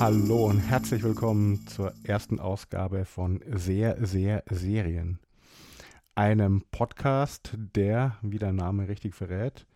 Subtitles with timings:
[0.00, 5.18] Hallo und herzlich willkommen zur ersten Ausgabe von Sehr, sehr Serien.
[6.14, 9.66] Einem Podcast, der, wie der Name richtig verrät,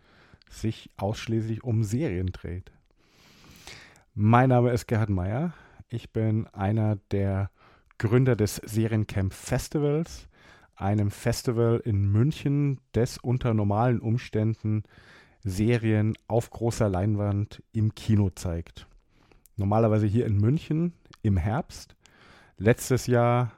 [0.49, 2.71] sich ausschließlich um Serien dreht.
[4.13, 5.53] Mein Name ist Gerhard Meyer.
[5.89, 7.49] Ich bin einer der
[7.97, 10.27] Gründer des Seriencamp Festivals,
[10.75, 14.83] einem Festival in München, das unter normalen Umständen
[15.43, 18.87] Serien auf großer Leinwand im Kino zeigt
[19.57, 21.95] normalerweise hier in München im Herbst.
[22.57, 23.51] Letztes Jahr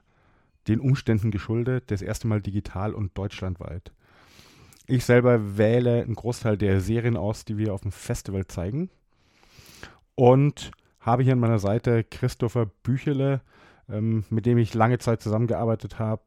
[0.67, 3.91] den Umständen geschuldet, das erste Mal digital und deutschlandweit.
[4.85, 8.89] Ich selber wähle einen Großteil der Serien aus, die wir auf dem Festival zeigen.
[10.15, 13.41] Und habe hier an meiner Seite Christopher Büchele,
[13.89, 16.23] ähm, mit dem ich lange Zeit zusammengearbeitet habe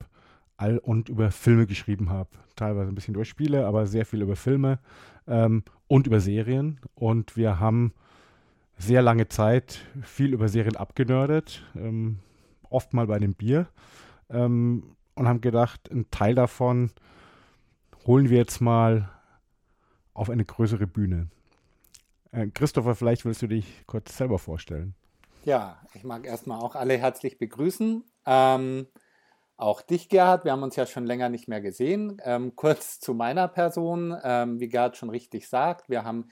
[0.60, 2.28] all und über Filme geschrieben habe.
[2.54, 4.78] Teilweise ein bisschen über Spiele, aber sehr viel über Filme
[5.26, 6.80] ähm, und über Serien.
[6.94, 7.94] Und wir haben
[8.76, 12.18] sehr lange Zeit viel über Serien abgenördet, ähm,
[12.68, 13.68] oft mal bei einem Bier
[14.28, 16.90] ähm, und haben gedacht, einen Teil davon
[18.06, 19.10] holen wir jetzt mal
[20.12, 21.28] auf eine größere Bühne.
[22.32, 24.94] Äh, Christopher, vielleicht willst du dich kurz selber vorstellen.
[25.44, 28.04] Ja, ich mag erstmal auch alle herzlich begrüßen.
[28.26, 28.86] Ähm,
[29.56, 30.44] auch dich, Gerhard.
[30.44, 32.20] Wir haben uns ja schon länger nicht mehr gesehen.
[32.24, 34.14] Ähm, kurz zu meiner Person.
[34.22, 36.28] Ähm, wie Gerhard schon richtig sagt, wir haben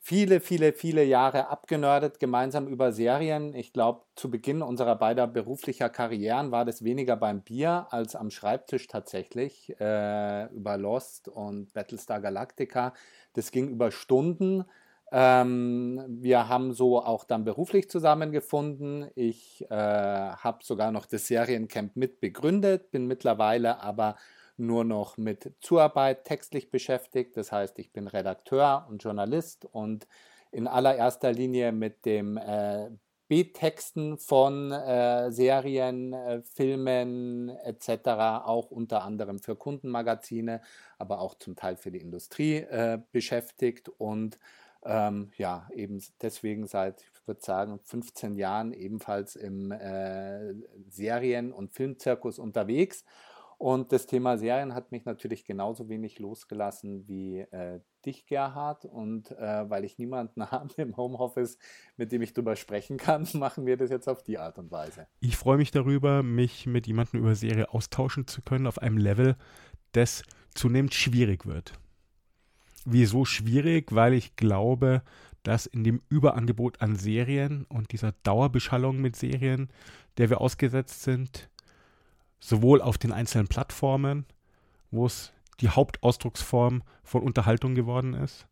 [0.00, 3.54] viele, viele, viele Jahre abgenördet, gemeinsam über Serien.
[3.54, 8.30] Ich glaube, zu Beginn unserer beider beruflicher Karrieren war das weniger beim Bier als am
[8.30, 12.94] Schreibtisch tatsächlich, äh, über Lost und Battlestar Galactica.
[13.34, 14.64] Das ging über Stunden.
[15.10, 19.10] Ähm, wir haben so auch dann beruflich zusammengefunden.
[19.14, 24.16] Ich äh, habe sogar noch das Seriencamp mit begründet, bin mittlerweile aber
[24.58, 27.36] nur noch mit Zuarbeit textlich beschäftigt.
[27.36, 30.06] Das heißt, ich bin Redakteur und Journalist und
[30.50, 32.90] in allererster Linie mit dem äh,
[33.28, 37.90] B-Texten von äh, Serien, äh, Filmen etc.,
[38.44, 40.62] auch unter anderem für Kundenmagazine,
[40.96, 44.38] aber auch zum Teil für die Industrie äh, beschäftigt und
[44.84, 50.54] ähm, ja, eben deswegen seit, ich würde sagen, 15 Jahren ebenfalls im äh,
[50.88, 53.04] Serien- und Filmzirkus unterwegs
[53.58, 58.84] und das Thema Serien hat mich natürlich genauso wenig losgelassen wie äh, dich, Gerhard.
[58.84, 61.58] Und äh, weil ich niemanden habe im Homeoffice,
[61.96, 65.08] mit dem ich darüber sprechen kann, machen wir das jetzt auf die Art und Weise.
[65.18, 69.36] Ich freue mich darüber, mich mit jemandem über Serie austauschen zu können auf einem Level,
[69.90, 70.22] das
[70.54, 71.72] zunehmend schwierig wird.
[72.90, 73.94] Wieso schwierig?
[73.94, 75.02] Weil ich glaube,
[75.42, 79.68] dass in dem Überangebot an Serien und dieser Dauerbeschallung mit Serien,
[80.16, 81.50] der wir ausgesetzt sind,
[82.40, 84.24] sowohl auf den einzelnen Plattformen,
[84.90, 88.46] wo es die Hauptausdrucksform von Unterhaltung geworden ist,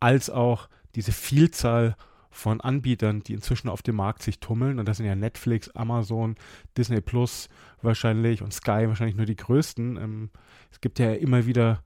[0.00, 1.96] als auch diese Vielzahl
[2.30, 4.78] von Anbietern, die inzwischen auf dem Markt sich tummeln.
[4.78, 6.36] Und das sind ja Netflix, Amazon,
[6.78, 7.50] Disney Plus
[7.82, 9.96] wahrscheinlich und Sky wahrscheinlich nur die größten.
[9.96, 10.30] Ähm,
[10.70, 11.82] es gibt ja immer wieder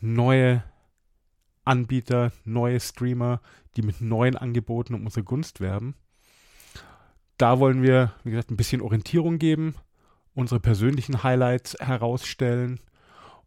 [0.00, 0.64] neue
[1.64, 3.40] Anbieter, neue Streamer,
[3.76, 5.94] die mit neuen Angeboten um unsere Gunst werben.
[7.38, 9.74] Da wollen wir, wie gesagt, ein bisschen Orientierung geben,
[10.34, 12.80] unsere persönlichen Highlights herausstellen.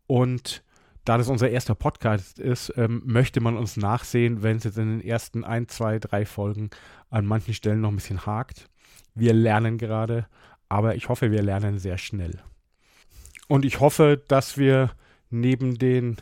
[0.08, 0.64] Und
[1.06, 5.00] da das unser erster Podcast ist, ähm, möchte man uns nachsehen, wenn es jetzt in
[5.00, 6.72] den ersten ein, zwei, drei Folgen
[7.10, 8.70] an manchen Stellen noch ein bisschen hakt.
[9.14, 10.28] Wir lernen gerade,
[10.68, 12.42] aber ich hoffe, wir lernen sehr schnell.
[13.48, 14.92] Und ich hoffe, dass wir
[15.30, 16.18] neben den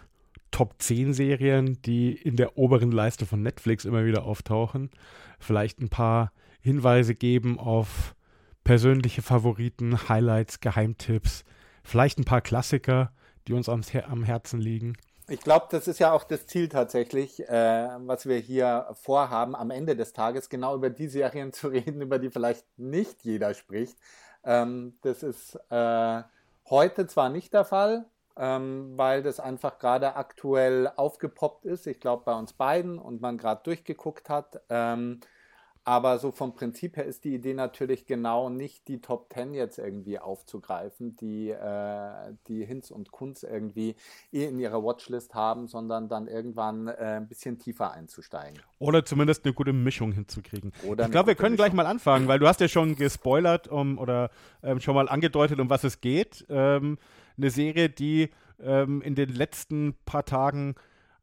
[0.53, 4.91] Top 10 Serien, die in der oberen Leiste von Netflix immer wieder auftauchen,
[5.39, 6.31] vielleicht ein paar
[6.61, 8.15] Hinweise geben auf
[8.63, 11.43] persönliche Favoriten, Highlights, Geheimtipps,
[11.83, 13.11] vielleicht ein paar Klassiker,
[13.47, 14.95] die uns am, am Herzen liegen.
[15.27, 19.71] Ich glaube, das ist ja auch das Ziel tatsächlich, äh, was wir hier vorhaben, am
[19.71, 23.97] Ende des Tages genau über die Serien zu reden, über die vielleicht nicht jeder spricht.
[24.43, 26.21] Ähm, das ist äh,
[26.69, 28.05] heute zwar nicht der Fall,
[28.37, 31.87] ähm, weil das einfach gerade aktuell aufgepoppt ist.
[31.87, 34.61] Ich glaube, bei uns beiden und man gerade durchgeguckt hat.
[34.69, 35.19] Ähm,
[35.85, 39.77] aber so vom Prinzip her ist die Idee natürlich genau nicht die Top Ten jetzt
[39.77, 43.95] irgendwie aufzugreifen, die, äh, die Hinz und Kunz irgendwie
[44.31, 48.61] eh in ihrer Watchlist haben, sondern dann irgendwann äh, ein bisschen tiefer einzusteigen.
[48.79, 50.71] Oder zumindest eine gute Mischung hinzukriegen.
[50.87, 51.65] Oder ich glaube, wir können Mischung.
[51.65, 54.29] gleich mal anfangen, weil du hast ja schon gespoilert um, oder
[54.63, 56.45] ähm, schon mal angedeutet, um was es geht.
[56.49, 56.97] Ähm,
[57.37, 58.29] eine Serie, die
[58.61, 60.75] ähm, in den letzten paar Tagen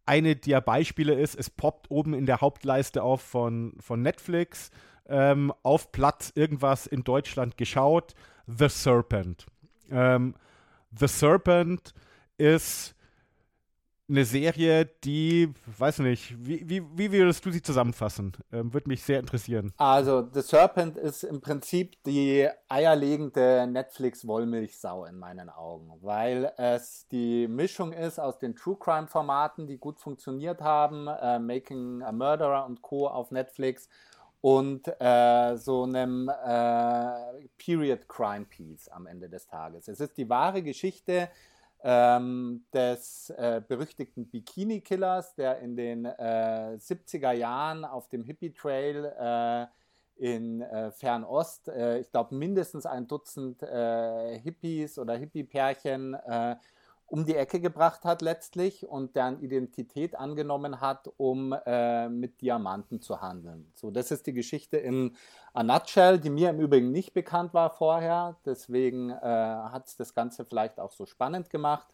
[0.06, 4.70] eine der Beispiele ist, es poppt oben in der Hauptleiste auf von, von Netflix,
[5.08, 8.14] ähm, auf Platz irgendwas in Deutschland geschaut,
[8.46, 9.46] The Serpent.
[9.90, 10.34] Ähm,
[10.98, 11.94] The Serpent
[12.38, 12.96] ist
[14.10, 18.32] eine Serie, die, weiß nicht, wie, wie, wie würdest du sie zusammenfassen?
[18.52, 19.72] Ähm, Würde mich sehr interessieren.
[19.76, 27.46] Also, The Serpent ist im Prinzip die eierlegende Netflix-Wollmilchsau in meinen Augen, weil es die
[27.46, 32.82] Mischung ist aus den True Crime-Formaten, die gut funktioniert haben, äh, Making a Murderer und
[32.82, 33.06] Co.
[33.06, 33.88] auf Netflix
[34.40, 39.86] und äh, so einem äh, Period Crime Piece am Ende des Tages.
[39.86, 41.28] Es ist die wahre Geschichte
[41.82, 49.66] ähm, des äh, berüchtigten Bikini-Killers, der in den äh, 70er Jahren auf dem Hippie-Trail äh,
[50.16, 56.16] in äh, Fernost, äh, ich glaube mindestens ein Dutzend Hippies oder Hippie-Pärchen
[57.10, 63.00] um die Ecke gebracht hat letztlich und deren Identität angenommen hat, um äh, mit Diamanten
[63.00, 63.70] zu handeln.
[63.74, 65.16] So, das ist die Geschichte in
[65.52, 68.36] a nutshell, die mir im Übrigen nicht bekannt war vorher.
[68.44, 71.88] Deswegen äh, hat es das Ganze vielleicht auch so spannend gemacht.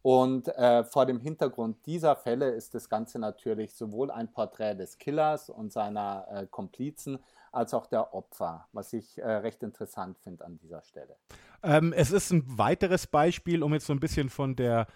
[0.00, 4.98] Und äh, vor dem Hintergrund dieser Fälle ist das Ganze natürlich sowohl ein Porträt des
[4.98, 7.18] Killers und seiner äh, Komplizen
[7.54, 11.16] als auch der Opfer, was ich äh, recht interessant finde an dieser Stelle.
[11.62, 14.86] Ähm, es ist ein weiteres Beispiel, um jetzt so ein bisschen von der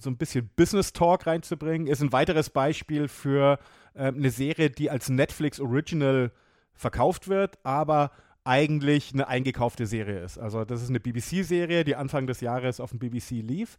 [0.00, 3.58] so ein bisschen Business Talk reinzubringen, ist ein weiteres Beispiel für
[3.94, 6.32] äh, eine Serie, die als Netflix Original
[6.72, 8.10] verkauft wird, aber
[8.44, 10.38] eigentlich eine eingekaufte Serie ist.
[10.38, 13.76] Also das ist eine BBC-Serie, die Anfang des Jahres auf dem BBC lief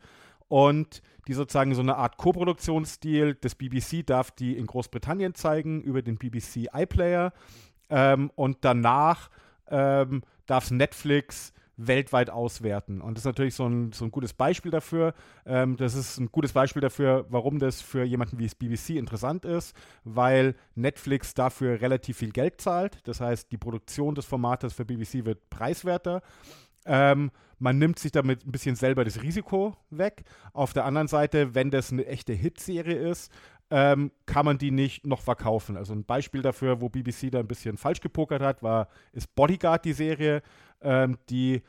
[0.50, 6.02] und die sozusagen so eine Art Co-Produktionsstil des BBC darf die in Großbritannien zeigen über
[6.02, 7.34] den BBC iPlayer
[7.90, 9.30] ähm, und danach
[9.70, 13.02] ähm, darf Netflix weltweit auswerten.
[13.02, 15.14] Und das ist natürlich so ein, so ein gutes Beispiel dafür.
[15.46, 19.46] Ähm, das ist ein gutes Beispiel dafür, warum das für jemanden wie das BBC interessant
[19.46, 23.00] ist, weil Netflix dafür relativ viel Geld zahlt.
[23.08, 26.22] Das heißt, die Produktion des Formates für BBC wird preiswerter.
[26.86, 30.24] Ähm, man nimmt sich damit ein bisschen selber das Risiko weg.
[30.54, 33.32] Auf der anderen Seite, wenn das eine echte Hitserie ist,
[33.70, 35.78] ähm, kann man die nicht noch verkaufen.
[35.78, 39.84] Also ein Beispiel dafür, wo BBC da ein bisschen falsch gepokert hat, war, ist Bodyguard
[39.84, 40.42] die Serie,
[40.82, 41.62] ähm, die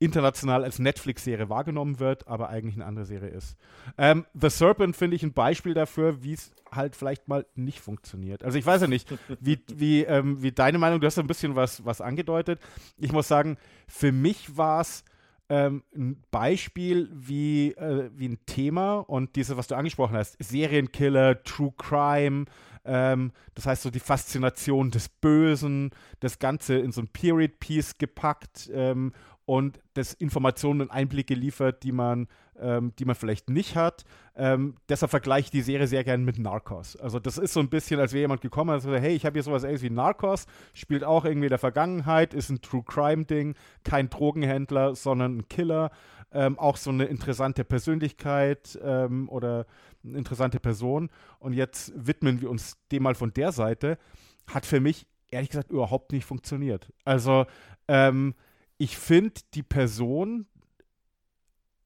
[0.00, 3.56] international als Netflix-Serie wahrgenommen wird, aber eigentlich eine andere Serie ist.
[3.96, 8.44] Ähm, The Serpent finde ich ein Beispiel dafür, wie es halt vielleicht mal nicht funktioniert.
[8.44, 9.08] Also ich weiß ja nicht,
[9.40, 12.60] wie, wie, ähm, wie deine Meinung, du hast ein bisschen was, was angedeutet.
[12.98, 15.04] Ich muss sagen, für mich war es
[15.48, 21.42] ähm, ein Beispiel wie, äh, wie ein Thema und diese, was du angesprochen hast, Serienkiller,
[21.42, 22.46] True Crime,
[22.84, 28.70] ähm, das heißt so die Faszination des Bösen, das Ganze in so ein Period-Piece gepackt
[28.72, 29.12] ähm,
[29.44, 32.28] und das Informationen und Einblicke liefert, die man,
[32.60, 34.04] ähm, die man vielleicht nicht hat.
[34.36, 36.96] Ähm, deshalb vergleiche ich die Serie sehr gern mit Narcos.
[36.96, 39.34] Also das ist so ein bisschen, als wäre jemand gekommen und sagt, hey, ich habe
[39.34, 43.24] hier sowas ähnliches wie Narcos, spielt auch irgendwie in der Vergangenheit, ist ein True Crime
[43.24, 43.54] Ding,
[43.84, 45.90] kein Drogenhändler, sondern ein Killer.
[46.32, 49.66] Ähm, auch so eine interessante Persönlichkeit ähm, oder
[50.04, 51.10] eine interessante Person.
[51.38, 53.98] Und jetzt widmen wir uns dem mal von der Seite.
[54.52, 56.92] Hat für mich ehrlich gesagt überhaupt nicht funktioniert.
[57.04, 57.46] Also
[57.86, 58.34] ähm,
[58.78, 60.46] ich finde die Person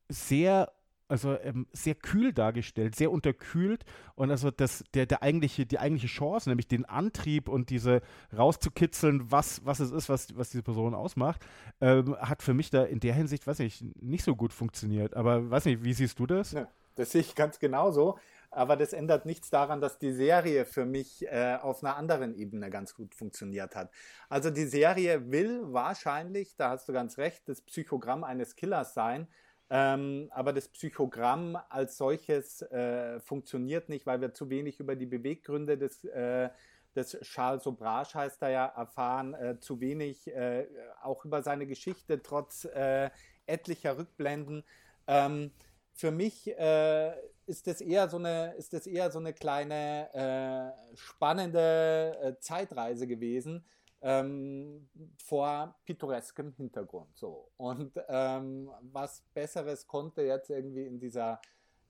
[0.09, 0.73] sehr
[1.09, 3.85] also ähm, sehr kühl dargestellt, sehr unterkühlt
[4.15, 8.03] und also das, der, der eigentliche, die eigentliche Chance, nämlich den Antrieb und diese
[8.37, 11.45] rauszukitzeln, was, was es ist, was, was diese Person ausmacht,
[11.81, 15.17] ähm, hat für mich da in der Hinsicht, weiß ich, nicht so gut funktioniert.
[15.17, 16.53] Aber weiß nicht, wie siehst du das?
[16.53, 18.19] Ja, das sehe ich ganz genauso.
[18.51, 22.71] Aber das ändert nichts daran, dass die Serie für mich äh, auf einer anderen Ebene
[22.71, 23.91] ganz gut funktioniert hat.
[24.31, 29.29] Also die Serie will wahrscheinlich, da hast du ganz recht, das Psychogramm eines Killers sein.
[29.71, 35.07] Ähm, aber das Psychogramm als solches äh, funktioniert nicht, weil wir zu wenig über die
[35.07, 36.49] Beweggründe des, äh,
[36.97, 40.67] des Charles Sobrage heißt er ja erfahren, äh, zu wenig äh,
[41.03, 43.11] auch über seine Geschichte trotz äh,
[43.47, 44.65] etlicher Rückblenden.
[45.07, 45.53] Ähm,
[45.93, 47.13] für mich äh,
[47.45, 53.65] ist das eher so eine, ist das eher so eine kleine spannende Zeitreise gewesen
[54.01, 54.89] ähm,
[55.19, 57.17] vor pittoreskem Hintergrund.
[57.17, 57.51] So.
[57.57, 61.41] Und ähm, was Besseres konnte jetzt irgendwie in dieser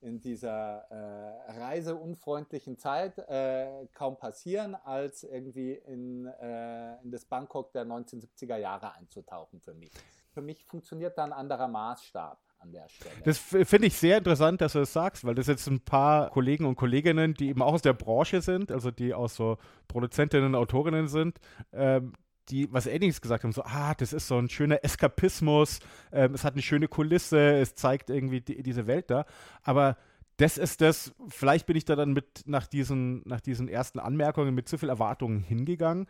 [0.01, 7.73] in dieser äh, reiseunfreundlichen Zeit äh, kaum passieren, als irgendwie in, äh, in das Bangkok
[7.73, 9.91] der 1970er Jahre einzutauchen für mich.
[10.31, 13.15] Für mich funktioniert da ein anderer Maßstab an der Stelle.
[13.23, 16.65] Das finde ich sehr interessant, dass du das sagst, weil das jetzt ein paar Kollegen
[16.65, 20.55] und Kolleginnen, die eben auch aus der Branche sind, also die auch so Produzentinnen und
[20.55, 21.39] Autorinnen sind,
[21.71, 22.13] ähm,
[22.49, 25.79] die was Ähnliches gesagt haben, so, ah, das ist so ein schöner Eskapismus,
[26.11, 29.25] ähm, es hat eine schöne Kulisse, es zeigt irgendwie die, diese Welt da,
[29.63, 29.97] aber
[30.37, 34.55] das ist das, vielleicht bin ich da dann mit nach diesen, nach diesen ersten Anmerkungen
[34.55, 36.07] mit zu viel Erwartungen hingegangen,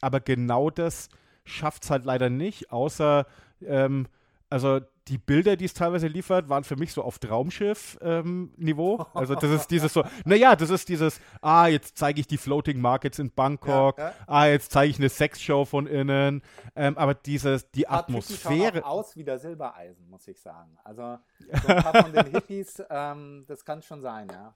[0.00, 1.08] aber genau das
[1.44, 3.26] schafft es halt leider nicht, außer
[3.64, 4.06] ähm,
[4.52, 8.98] also die Bilder, die es teilweise liefert, waren für mich so auf Traumschiff-Niveau.
[9.00, 12.36] Ähm, also das ist dieses so, naja, das ist dieses, ah, jetzt zeige ich die
[12.36, 14.14] Floating Markets in Bangkok, ja, ja.
[14.26, 16.42] ah, jetzt zeige ich eine Sexshow von innen,
[16.76, 18.84] ähm, aber dieses, die Atmosphäre.
[18.84, 20.76] Auch aus wie der Silbereisen, muss ich sagen.
[20.84, 21.18] Also
[21.62, 24.54] so ein paar von den Hippies, ähm, das kann schon sein, ja.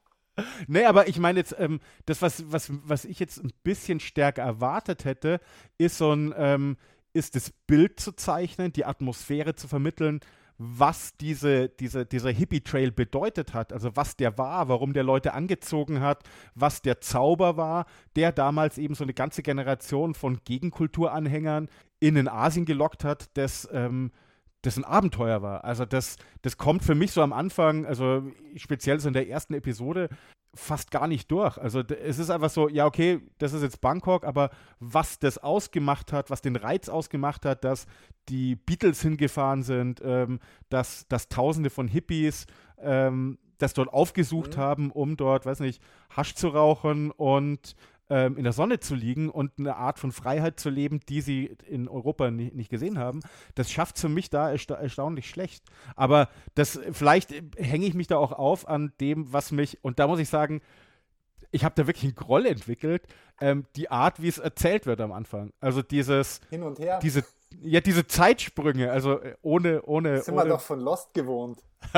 [0.67, 4.43] Nee, aber ich meine jetzt, ähm, das, was, was, was ich jetzt ein bisschen stärker
[4.43, 5.41] erwartet hätte,
[5.79, 6.77] ist so ein, ähm,
[7.17, 10.21] ist das Bild zu zeichnen, die Atmosphäre zu vermitteln,
[10.59, 16.01] was diese, diese, dieser Hippie-Trail bedeutet hat, also was der war, warum der Leute angezogen
[16.01, 16.23] hat,
[16.55, 21.69] was der Zauber war, der damals eben so eine ganze Generation von Gegenkulturanhängern
[22.01, 24.13] in Asien gelockt hat, das ähm,
[24.67, 25.65] das ein Abenteuer war.
[25.65, 28.23] Also das, das kommt für mich so am Anfang, also
[28.57, 30.09] speziell so in der ersten Episode,
[30.57, 31.59] fast gar nicht durch.
[31.59, 36.13] Also es ist einfach so, ja, okay, das ist jetzt Bangkok, aber was das ausgemacht
[36.13, 37.87] hat, was den Reiz ausgemacht hat, dass
[38.29, 42.47] die Beatles hingefahren sind, ähm, dass, dass Tausende von Hippies
[42.79, 44.61] ähm, das dort aufgesucht mhm.
[44.61, 45.83] haben, um dort, weiß nicht,
[46.15, 47.75] Hasch zu rauchen und
[48.09, 51.57] ähm, in der Sonne zu liegen und eine Art von Freiheit zu leben, die sie
[51.69, 53.21] in Europa nie, nicht gesehen haben,
[53.55, 55.65] das schafft für mich da ersta erstaunlich schlecht.
[55.97, 60.07] Aber das vielleicht hänge ich mich da auch auf an dem, was mich, und da
[60.07, 60.61] muss ich sagen,
[61.51, 63.07] ich habe da wirklich einen Groll entwickelt,
[63.41, 65.53] ähm, die Art, wie es erzählt wird am Anfang.
[65.61, 66.99] Also dieses Hin und her.
[67.03, 67.25] Diese,
[67.63, 70.17] ja, diese Zeitsprünge, also äh, ohne, ohne.
[70.17, 71.63] Das sind ohne, wir doch von Lost gewohnt.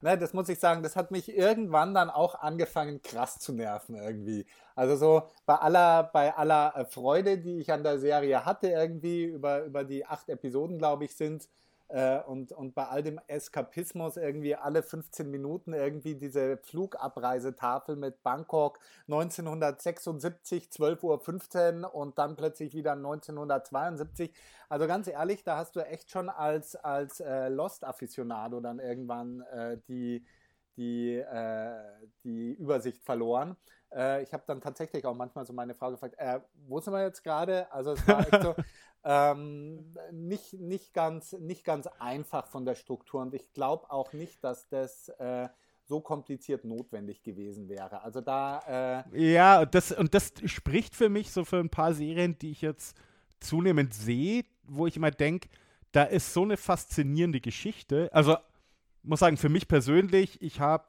[0.00, 3.96] ne, das muss ich sagen, das hat mich irgendwann dann auch angefangen, krass zu nerven
[3.96, 4.46] irgendwie.
[4.74, 9.24] Also so bei aller, bei aller äh, Freude, die ich an der Serie hatte, irgendwie,
[9.24, 11.48] über, über die acht Episoden, glaube ich, sind
[11.94, 18.20] äh, und, und bei all dem Eskapismus irgendwie alle 15 Minuten irgendwie diese Flugabreisetafel mit
[18.24, 24.32] Bangkok 1976, 12.15 Uhr und dann plötzlich wieder 1972.
[24.68, 29.78] Also ganz ehrlich, da hast du echt schon als, als äh, Lost-Afficionado dann irgendwann äh,
[29.86, 30.26] die,
[30.76, 31.76] die, äh,
[32.24, 33.56] die Übersicht verloren.
[33.94, 37.02] Äh, ich habe dann tatsächlich auch manchmal so meine Frage gefragt, äh, wo sind wir
[37.02, 37.70] jetzt gerade?
[37.72, 38.54] Also es war echt so,
[39.04, 44.42] ähm, nicht, nicht, ganz, nicht ganz einfach von der Struktur und ich glaube auch nicht,
[44.42, 45.48] dass das äh,
[45.86, 48.02] so kompliziert notwendig gewesen wäre.
[48.02, 49.04] Also da.
[49.12, 52.62] Äh ja, das, und das spricht für mich so für ein paar Serien, die ich
[52.62, 52.96] jetzt
[53.40, 55.48] zunehmend sehe, wo ich immer denke,
[55.92, 58.08] da ist so eine faszinierende Geschichte.
[58.12, 58.36] Also,
[59.02, 60.86] muss sagen, für mich persönlich, ich habe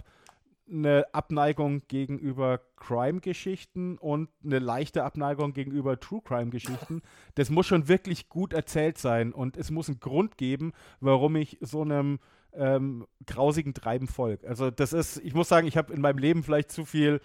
[0.69, 7.01] eine Abneigung gegenüber Crime-Geschichten und eine leichte Abneigung gegenüber True Crime-Geschichten.
[7.35, 11.57] Das muss schon wirklich gut erzählt sein und es muss einen Grund geben, warum ich
[11.59, 12.19] so einem
[12.53, 14.47] ähm, grausigen Treiben folge.
[14.47, 17.19] Also das ist, ich muss sagen, ich habe in meinem Leben vielleicht zu viel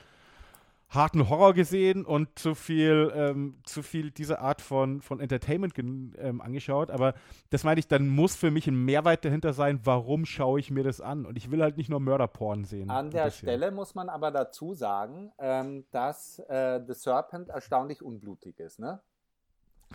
[0.90, 6.40] harten Horror gesehen und zu viel, ähm, zu viel diese Art von, von Entertainment ähm,
[6.40, 6.90] angeschaut.
[6.90, 7.14] Aber
[7.50, 10.82] das meine ich, dann muss für mich ein Mehrwert dahinter sein, warum schaue ich mir
[10.82, 11.26] das an?
[11.26, 12.90] Und ich will halt nicht nur Mörderporn sehen.
[12.90, 18.58] An der Stelle muss man aber dazu sagen, ähm, dass äh, The Serpent erstaunlich unblutig
[18.58, 19.00] ist, ne?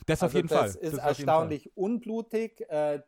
[0.05, 0.67] Das also auf jeden das Fall.
[0.67, 2.61] Ist das ist erstaunlich unblutig.
[2.69, 3.01] Äh,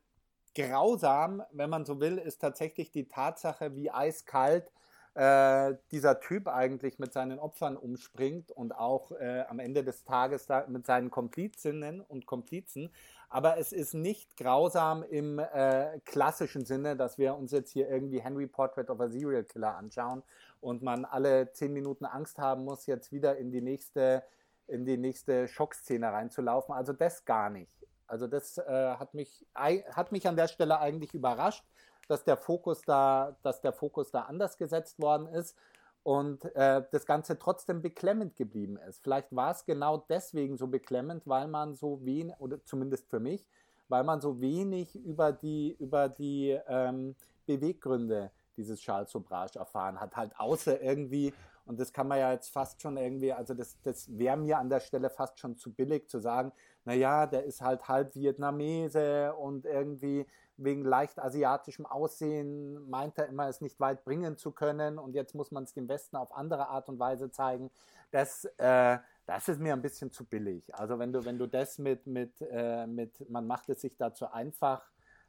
[0.55, 4.71] grausam, wenn man so will, ist tatsächlich die Tatsache, wie eiskalt
[5.17, 10.47] äh, dieser Typ eigentlich mit seinen Opfern umspringt und auch äh, am Ende des Tages
[10.67, 12.91] mit seinen Komplizinnen und Komplizen.
[13.27, 18.21] Aber es ist nicht grausam im äh, klassischen Sinne, dass wir uns jetzt hier irgendwie
[18.21, 20.21] Henry Portrait of a Serial Killer anschauen
[20.61, 24.21] und man alle zehn Minuten Angst haben muss, jetzt wieder in die nächste,
[24.67, 26.75] in die nächste Schockszene reinzulaufen.
[26.75, 27.87] Also das gar nicht.
[28.05, 31.65] Also das äh, hat, mich, hat mich an der Stelle eigentlich überrascht
[32.07, 35.57] dass der Fokus da, dass der Fokus da anders gesetzt worden ist
[36.03, 39.03] und äh, das Ganze trotzdem beklemmend geblieben ist.
[39.03, 43.45] Vielleicht war es genau deswegen so beklemmend, weil man so wenig, oder zumindest für mich,
[43.89, 50.15] weil man so wenig über die, über die ähm, Beweggründe dieses Charles Sobrage erfahren hat.
[50.15, 51.33] Halt außer irgendwie,
[51.65, 54.69] und das kann man ja jetzt fast schon irgendwie, also das, das wäre mir an
[54.69, 56.51] der Stelle fast schon zu billig zu sagen,
[56.85, 60.25] naja, der ist halt halb Vietnamese und irgendwie
[60.57, 65.35] wegen leicht asiatischem Aussehen meint er immer, es nicht weit bringen zu können und jetzt
[65.35, 67.69] muss man es dem Westen auf andere Art und Weise zeigen.
[68.11, 70.63] Das, äh, das ist mir ein bisschen zu billig.
[70.73, 74.31] Also wenn du, wenn du das mit, mit, äh, mit man macht es sich dazu
[74.31, 74.81] einfach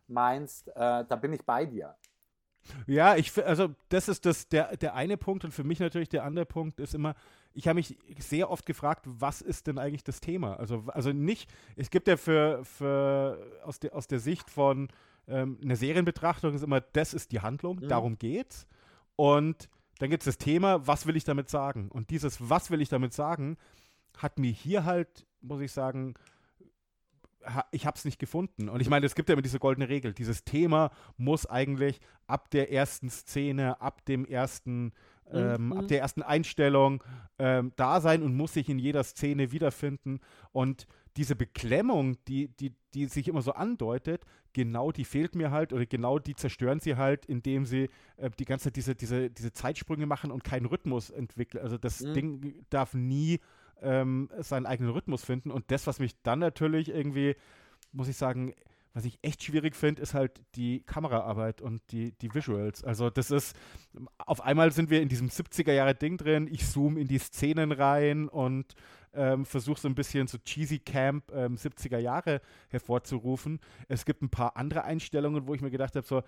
[0.06, 1.94] meinst, äh, da bin ich bei dir.
[2.86, 6.24] Ja, ich also das ist das der der eine Punkt und für mich natürlich der
[6.24, 7.14] andere Punkt ist immer,
[7.54, 10.58] ich habe mich sehr oft gefragt, was ist denn eigentlich das Thema?
[10.58, 14.88] Also also nicht, es gibt ja für für aus der aus der Sicht von
[15.28, 17.88] ähm, eine Serienbetrachtung ist immer, das ist die Handlung, mhm.
[17.88, 18.66] darum geht's.
[19.16, 19.68] Und
[19.98, 21.88] dann gibt es das Thema, was will ich damit sagen?
[21.88, 23.56] Und dieses, was will ich damit sagen,
[24.16, 26.14] hat mir hier halt, muss ich sagen,
[27.70, 28.68] ich habe es nicht gefunden.
[28.68, 30.12] Und ich meine, es gibt ja immer diese goldene Regel.
[30.12, 34.92] Dieses Thema muss eigentlich ab der ersten Szene, ab dem ersten
[35.32, 35.72] ähm, mhm.
[35.74, 37.02] ab der ersten Einstellung
[37.38, 40.20] ähm, da sein und muss sich in jeder Szene wiederfinden.
[40.52, 45.72] Und diese Beklemmung, die, die, die sich immer so andeutet, genau die fehlt mir halt
[45.72, 49.52] oder genau die zerstören sie halt, indem sie äh, die ganze Zeit diese, diese, diese
[49.52, 51.62] Zeitsprünge machen und keinen Rhythmus entwickeln.
[51.62, 52.14] Also das mhm.
[52.14, 53.40] Ding darf nie
[53.82, 55.50] ähm, seinen eigenen Rhythmus finden.
[55.50, 57.36] Und das, was mich dann natürlich irgendwie,
[57.92, 58.54] muss ich sagen,
[58.94, 62.82] was ich echt schwierig finde, ist halt die Kameraarbeit und die, die Visuals.
[62.84, 63.56] Also das ist,
[64.18, 68.74] auf einmal sind wir in diesem 70er-Jahre-Ding drin, ich zoome in die Szenen rein und
[69.14, 73.60] ähm, versuche so ein bisschen so cheesy Camp ähm, 70er Jahre hervorzurufen.
[73.88, 76.22] Es gibt ein paar andere Einstellungen, wo ich mir gedacht habe, so,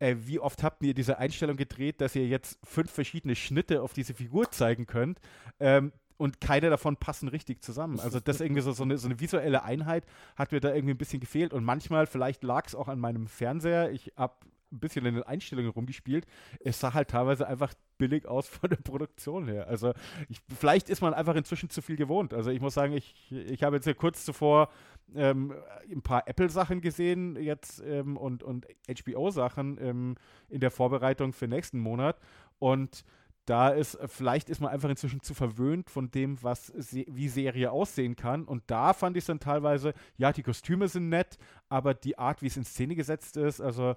[0.00, 4.14] wie oft habt ihr diese Einstellung gedreht, dass ihr jetzt fünf verschiedene Schnitte auf diese
[4.14, 5.20] Figur zeigen könnt?
[5.60, 8.00] Ähm, und keine davon passen richtig zusammen.
[8.00, 10.04] Also das irgendwie so, so, eine, so eine visuelle Einheit
[10.36, 13.26] hat mir da irgendwie ein bisschen gefehlt und manchmal, vielleicht lag es auch an meinem
[13.26, 14.34] Fernseher, ich habe
[14.72, 16.26] ein bisschen in den Einstellungen rumgespielt.
[16.60, 19.68] Es sah halt teilweise einfach billig aus von der Produktion her.
[19.68, 19.92] Also
[20.28, 22.34] ich, vielleicht ist man einfach inzwischen zu viel gewohnt.
[22.34, 24.70] Also ich muss sagen, ich, ich habe jetzt ja kurz zuvor
[25.14, 25.54] ähm,
[25.90, 30.14] ein paar Apple-Sachen gesehen jetzt ähm, und, und HBO-Sachen ähm,
[30.48, 32.18] in der Vorbereitung für nächsten Monat
[32.58, 33.04] und
[33.44, 37.72] da ist, vielleicht ist man einfach inzwischen zu verwöhnt von dem, was se wie Serie
[37.72, 38.44] aussehen kann.
[38.44, 42.42] Und da fand ich es dann teilweise, ja, die Kostüme sind nett, aber die Art,
[42.42, 43.96] wie es in Szene gesetzt ist, also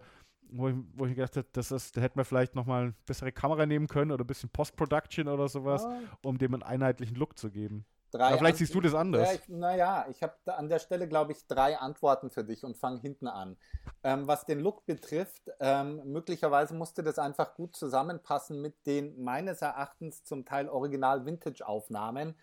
[0.49, 3.31] wo ich, wo ich gedacht habe, das ist, da hätten wir vielleicht nochmal eine bessere
[3.31, 5.99] Kamera nehmen können oder ein bisschen Post-Production oder sowas, ja.
[6.23, 7.85] um dem einen einheitlichen Look zu geben.
[8.15, 9.33] Drei Aber vielleicht siehst du das anders.
[9.33, 13.01] Ja, naja, ich habe an der Stelle, glaube ich, drei Antworten für dich und fange
[13.01, 13.57] hinten an.
[14.03, 19.61] Ähm, was den Look betrifft, ähm, möglicherweise musste das einfach gut zusammenpassen mit den meines
[19.61, 22.35] Erachtens zum Teil Original-Vintage-Aufnahmen,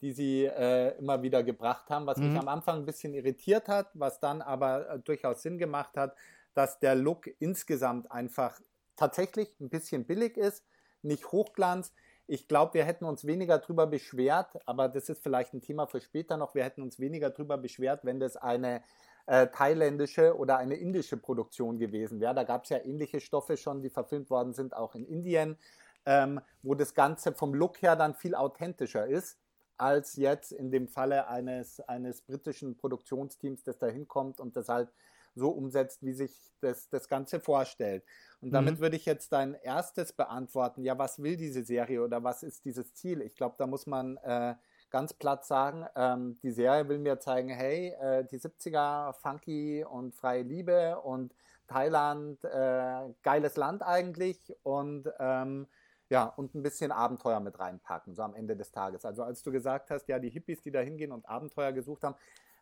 [0.00, 2.28] die sie äh, immer wieder gebracht haben, was mhm.
[2.30, 6.16] mich am Anfang ein bisschen irritiert hat, was dann aber äh, durchaus Sinn gemacht hat,
[6.54, 8.58] dass der Look insgesamt einfach
[8.96, 10.64] tatsächlich ein bisschen billig ist,
[11.02, 11.92] nicht Hochglanz.
[12.30, 16.02] Ich glaube, wir hätten uns weniger drüber beschwert, aber das ist vielleicht ein Thema für
[16.02, 16.54] später noch.
[16.54, 18.82] Wir hätten uns weniger drüber beschwert, wenn das eine
[19.24, 22.34] äh, thailändische oder eine indische Produktion gewesen wäre.
[22.34, 25.56] Da gab es ja ähnliche Stoffe schon, die verfilmt worden sind, auch in Indien,
[26.04, 29.38] ähm, wo das Ganze vom Look her dann viel authentischer ist
[29.78, 34.92] als jetzt in dem Falle eines, eines britischen Produktionsteams, das da hinkommt und das halt
[35.38, 38.04] so umsetzt, wie sich das, das Ganze vorstellt.
[38.40, 38.80] Und damit mhm.
[38.80, 40.82] würde ich jetzt dein erstes beantworten.
[40.82, 43.22] Ja, was will diese Serie oder was ist dieses Ziel?
[43.22, 44.54] Ich glaube, da muss man äh,
[44.90, 50.14] ganz platt sagen, ähm, die Serie will mir zeigen, hey, äh, die 70er, funky und
[50.14, 51.34] freie Liebe und
[51.66, 55.66] Thailand, äh, geiles Land eigentlich und ähm,
[56.10, 59.04] ja, und ein bisschen Abenteuer mit reinpacken, so am Ende des Tages.
[59.04, 62.14] Also als du gesagt hast, ja, die Hippies, die da hingehen und Abenteuer gesucht haben,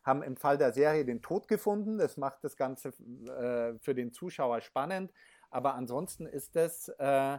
[0.07, 1.97] haben im Fall der Serie den Tod gefunden.
[1.97, 5.11] Das macht das Ganze äh, für den Zuschauer spannend.
[5.49, 7.37] Aber ansonsten ist es, äh,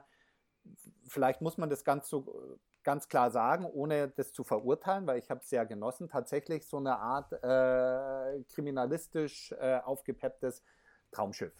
[1.08, 5.28] vielleicht muss man das ganz so ganz klar sagen, ohne das zu verurteilen, weil ich
[5.30, 10.62] habe es sehr genossen, tatsächlich so eine Art äh, kriminalistisch äh, aufgepepptes
[11.10, 11.52] Traumschiff.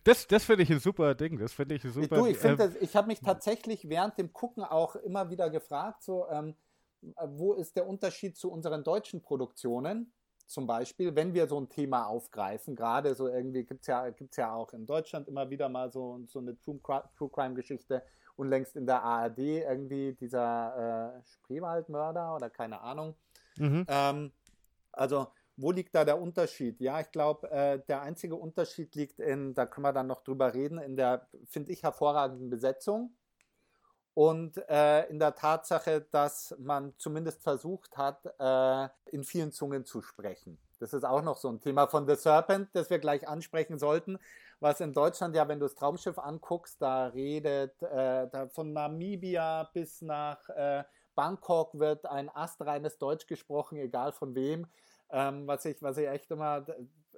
[0.03, 1.37] das das finde ich ein super Ding.
[1.37, 2.15] Das finde ich super.
[2.15, 6.27] Du, ich, ähm, ich habe mich tatsächlich während dem Gucken auch immer wieder gefragt, so,
[6.29, 6.55] ähm,
[7.01, 10.11] wo ist der Unterschied zu unseren deutschen Produktionen?
[10.47, 14.37] Zum Beispiel, wenn wir so ein Thema aufgreifen, gerade so irgendwie gibt es ja, gibt's
[14.37, 16.79] ja auch in Deutschland immer wieder mal so, so eine True,
[17.17, 18.01] True Crime-Geschichte
[18.37, 23.15] und längst in der ARD irgendwie dieser äh, Spreewaldmörder oder keine Ahnung.
[23.57, 23.85] Mhm.
[23.89, 24.31] Ähm,
[24.93, 26.79] also, wo liegt da der Unterschied?
[26.79, 30.53] Ja, ich glaube, äh, der einzige Unterschied liegt in, da können wir dann noch drüber
[30.53, 33.15] reden, in der, finde ich, hervorragenden Besetzung
[34.17, 40.01] und äh, in der Tatsache, dass man zumindest versucht hat, äh, in vielen Zungen zu
[40.01, 40.57] sprechen.
[40.79, 44.17] Das ist auch noch so ein Thema von The Serpent, das wir gleich ansprechen sollten,
[44.59, 49.69] was in Deutschland ja, wenn du das Traumschiff anguckst, da redet äh, da von Namibia
[49.71, 54.65] bis nach äh, Bangkok wird ein astreines Deutsch gesprochen, egal von wem.
[55.11, 56.65] Ähm, was ich, was ich echt immer,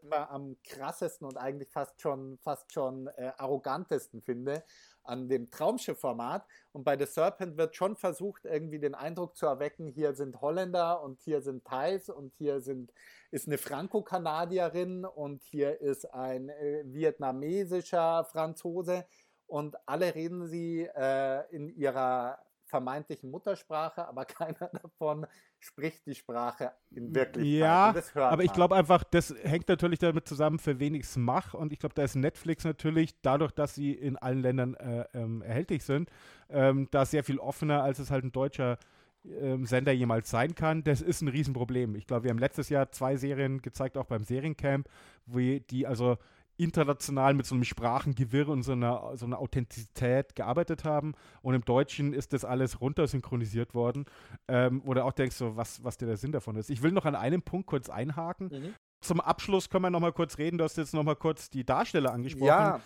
[0.02, 4.64] immer am krassesten und eigentlich fast schon, fast schon äh, arrogantesten finde
[5.04, 6.46] an dem Traumschiff-Format.
[6.72, 11.02] Und bei The Serpent wird schon versucht, irgendwie den Eindruck zu erwecken, hier sind Holländer
[11.02, 12.94] und hier sind Thais und hier sind,
[13.32, 19.06] ist eine Franco-Kanadierin und hier ist ein äh, vietnamesischer Franzose.
[19.48, 22.38] Und alle reden sie äh, in ihrer
[22.70, 25.26] vermeintlichen Muttersprache, aber keiner davon
[25.60, 27.60] spricht die Sprache in Wirklichkeit.
[27.60, 31.58] Ja, aber ich glaube einfach, das hängt natürlich damit zusammen, für wen ich es mache.
[31.58, 35.42] Und ich glaube, da ist Netflix natürlich, dadurch, dass sie in allen Ländern äh, ähm,
[35.42, 36.10] erhältlich sind,
[36.50, 38.78] ähm, da sehr viel offener, als es halt ein deutscher
[39.26, 41.96] ähm, Sender jemals sein kann, das ist ein Riesenproblem.
[41.96, 44.88] Ich glaube, wir haben letztes Jahr zwei Serien gezeigt, auch beim Seriencamp,
[45.26, 46.18] wie die also
[46.60, 51.14] international mit so einem Sprachengewirr und so einer, so einer Authentizität gearbeitet haben.
[51.42, 54.06] Und im Deutschen ist das alles runtersynchronisiert worden.
[54.48, 56.70] Ähm, du auch denkst, so, was, was der Sinn davon ist.
[56.70, 58.50] Ich will noch an einem Punkt kurz einhaken.
[58.52, 58.74] Mhm.
[59.02, 60.58] Zum Abschluss können wir noch mal kurz reden.
[60.58, 62.48] Du hast jetzt noch mal kurz die Darsteller angesprochen.
[62.48, 62.82] Ja,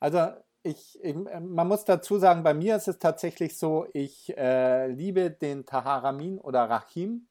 [0.00, 0.28] also
[0.62, 5.30] ich, ich, man muss dazu sagen, bei mir ist es tatsächlich so, ich äh, liebe
[5.30, 7.27] den Taharamin oder Rahim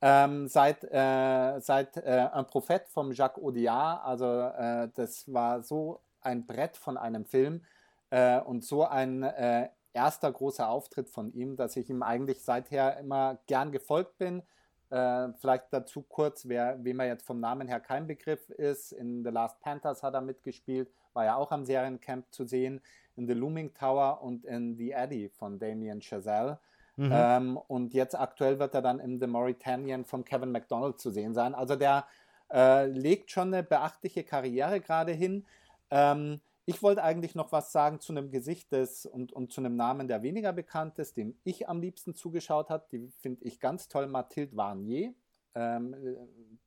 [0.00, 4.04] ähm, seit äh, seit äh, Un Prophet vom Jacques Audiard.
[4.04, 7.64] Also äh, das war so ein Brett von einem Film
[8.10, 12.98] äh, und so ein äh, erster großer Auftritt von ihm, dass ich ihm eigentlich seither
[12.98, 14.42] immer gern gefolgt bin.
[14.90, 18.92] Äh, vielleicht dazu kurz, wer, wem er jetzt vom Namen her kein Begriff ist.
[18.92, 22.80] In The Last Panthers hat er mitgespielt, war ja auch am Seriencamp zu sehen.
[23.16, 26.60] In The Looming Tower und in The Eddie von Damien Chazelle.
[26.98, 27.10] Mhm.
[27.12, 31.32] Ähm, und jetzt aktuell wird er dann im The Mauritanian von Kevin McDonald zu sehen
[31.32, 31.54] sein.
[31.54, 32.06] Also der
[32.52, 35.46] äh, legt schon eine beachtliche Karriere gerade hin.
[35.90, 39.76] Ähm, ich wollte eigentlich noch was sagen zu einem Gesicht des und, und zu einem
[39.76, 42.84] Namen, der weniger bekannt ist, dem ich am liebsten zugeschaut habe.
[42.90, 45.14] Die finde ich ganz toll, Mathilde Varnier.
[45.54, 45.94] Ähm,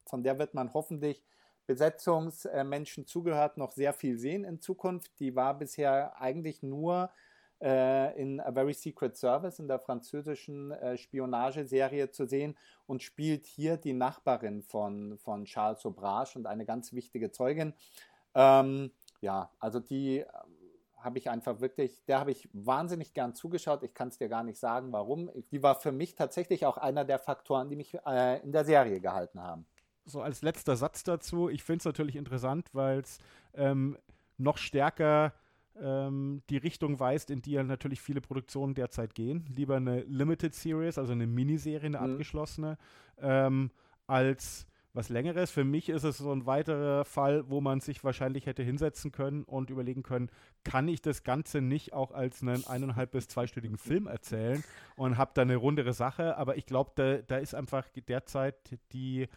[0.06, 1.22] von der wird man hoffentlich
[1.68, 5.20] Besetzungsmenschen zugehört noch sehr viel sehen in Zukunft.
[5.20, 7.31] Die war bisher eigentlich nur äh,
[7.62, 13.78] in A Very Secret Service, in der französischen äh, Spionageserie zu sehen und spielt hier
[13.78, 17.74] die Nachbarin von, von Charles Sobrage und eine ganz wichtige Zeugin.
[18.34, 20.26] Ähm, ja, also die äh,
[20.98, 23.84] habe ich einfach wirklich, der habe ich wahnsinnig gern zugeschaut.
[23.84, 25.32] Ich kann es dir gar nicht sagen, warum.
[25.52, 29.00] Die war für mich tatsächlich auch einer der Faktoren, die mich äh, in der Serie
[29.00, 29.66] gehalten haben.
[30.06, 33.20] So als letzter Satz dazu, ich finde es natürlich interessant, weil es
[33.54, 33.98] ähm,
[34.38, 35.34] noch stärker
[35.80, 39.46] ähm, die Richtung weist, in die ja natürlich viele Produktionen derzeit gehen.
[39.56, 42.14] Lieber eine Limited Series, also eine Miniserie, eine mhm.
[42.14, 42.78] abgeschlossene,
[43.20, 43.72] ähm,
[44.08, 45.52] als was längeres.
[45.52, 49.44] Für mich ist es so ein weiterer Fall, wo man sich wahrscheinlich hätte hinsetzen können
[49.44, 50.30] und überlegen können,
[50.64, 54.64] kann ich das Ganze nicht auch als einen eineinhalb bis zweistündigen Film erzählen
[54.96, 56.38] und habe da eine rundere Sache.
[56.38, 58.56] Aber ich glaube, da, da ist einfach derzeit
[58.92, 59.28] die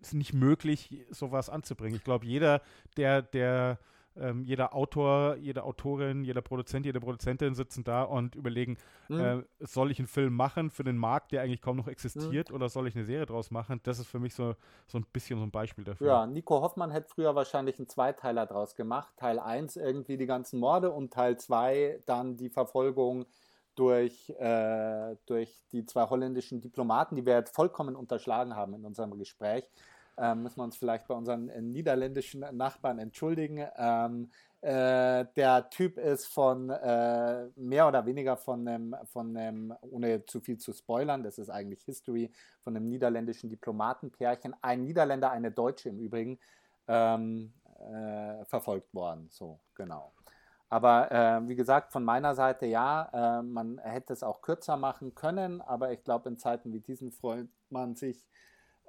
[0.00, 1.96] ist nicht möglich, sowas anzubringen.
[1.96, 2.62] Ich glaube, jeder,
[2.96, 3.78] der, der
[4.16, 8.76] ähm, jeder Autor, jede Autorin, jeder Produzent, jede Produzentin sitzen da und überlegen,
[9.08, 9.20] mhm.
[9.20, 12.56] äh, soll ich einen Film machen für den Markt, der eigentlich kaum noch existiert, mhm.
[12.56, 13.80] oder soll ich eine Serie draus machen?
[13.84, 14.54] Das ist für mich so,
[14.86, 16.06] so ein bisschen so ein Beispiel dafür.
[16.06, 19.12] Ja, Nico Hoffmann hätte früher wahrscheinlich einen Zweiteiler draus gemacht.
[19.16, 23.26] Teil 1 irgendwie die ganzen Morde und Teil 2 dann die Verfolgung
[23.76, 29.16] durch, äh, durch die zwei holländischen Diplomaten, die wir jetzt vollkommen unterschlagen haben in unserem
[29.16, 29.64] Gespräch
[30.20, 33.66] ähm, müssen wir uns vielleicht bei unseren äh, niederländischen Nachbarn entschuldigen.
[33.76, 34.30] Ähm,
[34.60, 40.40] äh, der Typ ist von äh, mehr oder weniger von einem, von einem, ohne zu
[40.40, 42.30] viel zu spoilern, das ist eigentlich History,
[42.62, 46.38] von einem niederländischen Diplomatenpärchen, ein Niederländer, eine Deutsche im Übrigen,
[46.88, 49.28] ähm, äh, verfolgt worden.
[49.30, 50.12] So, genau.
[50.68, 55.14] Aber äh, wie gesagt, von meiner Seite ja, äh, man hätte es auch kürzer machen
[55.14, 58.28] können, aber ich glaube, in Zeiten wie diesen freut man sich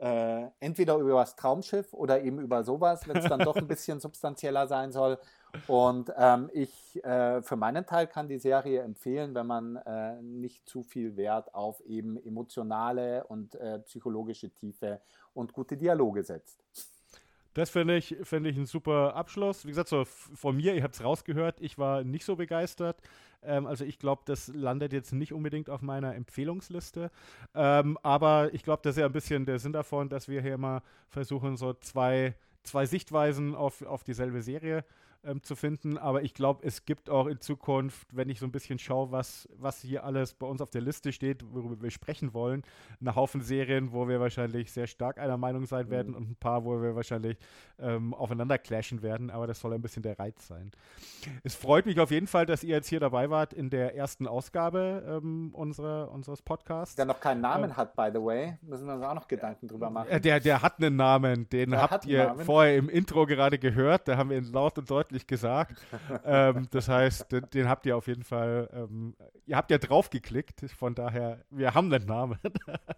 [0.02, 4.00] äh, entweder über das Traumschiff oder eben über sowas, wenn es dann doch ein bisschen
[4.02, 5.20] substanzieller sein soll.
[5.68, 10.68] Und ähm, ich äh, für meinen Teil kann die Serie empfehlen, wenn man äh, nicht
[10.68, 15.02] zu viel Wert auf eben emotionale und äh, psychologische Tiefe
[15.34, 16.64] und gute Dialoge setzt.
[17.54, 19.66] Das finde ich, find ich ein super Abschluss.
[19.66, 23.02] Wie gesagt, so von mir, ihr habt es rausgehört, ich war nicht so begeistert.
[23.44, 27.12] Ähm, also ich glaube, das landet jetzt nicht unbedingt auf meiner Empfehlungsliste.
[27.54, 30.58] Ähm, aber ich glaube, das ist ja ein bisschen der Sinn davon, dass wir hier
[30.58, 34.86] mal versuchen, so zwei, zwei Sichtweisen auf, auf dieselbe Serie
[35.24, 35.98] ähm, zu finden.
[35.98, 39.48] Aber ich glaube, es gibt auch in Zukunft, wenn ich so ein bisschen schaue, was,
[39.58, 42.64] was hier alles bei uns auf der Liste steht, worüber wir sprechen wollen,
[43.00, 45.92] einen Haufen Serien, wo wir wahrscheinlich sehr stark einer Meinung sein mhm.
[45.92, 47.38] werden und ein paar, wo wir wahrscheinlich
[47.80, 49.30] ähm, aufeinander clashen werden.
[49.30, 50.72] Aber das soll ein bisschen der Reiz sein.
[51.44, 54.28] Es freut mich auf jeden Fall, dass ihr jetzt hier dabei wart in der ersten
[54.28, 56.96] Ausgabe ähm, unserer, unseres Podcasts.
[56.96, 58.58] Der noch keinen Namen ähm, hat, by the way.
[58.62, 60.22] Müssen wir uns auch noch Gedanken drüber machen.
[60.22, 61.48] Der, der hat einen Namen.
[61.50, 62.46] Den der habt ihr Namen.
[62.46, 64.08] vorher im Intro gerade gehört.
[64.08, 65.76] Da haben wir ihn laut und deutlich deutlich gesagt.
[66.26, 70.10] ähm, das heißt, den, den, habt ihr auf jeden Fall, ähm, ihr habt ja drauf
[70.10, 72.40] geklickt, von daher, wir haben den Namen.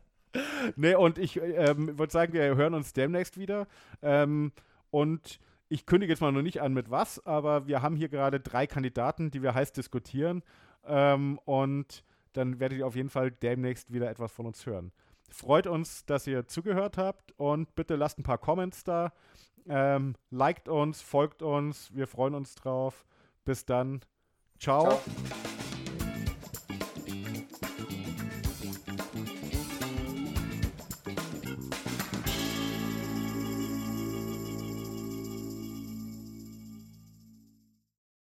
[0.76, 3.68] nee, und ich ähm, würde sagen, wir hören uns demnächst wieder.
[4.02, 4.52] Ähm,
[4.92, 8.40] und ich kündige jetzt mal noch nicht an mit was, aber wir haben hier gerade
[8.40, 10.44] drei Kandidaten, die wir heiß diskutieren.
[10.86, 14.92] Ähm, und dann werdet ihr auf jeden Fall demnächst wieder etwas von uns hören.
[15.32, 19.14] Freut uns, dass ihr zugehört habt und bitte lasst ein paar Comments da.
[19.68, 23.06] Ähm, liked uns, folgt uns, wir freuen uns drauf.
[23.46, 24.02] Bis dann.
[24.60, 24.84] Ciao.
[24.84, 25.00] Ciao.